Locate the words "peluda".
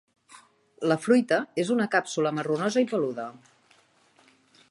2.95-3.29